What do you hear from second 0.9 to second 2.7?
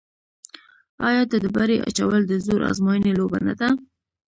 آیا د ډبرې اچول د زور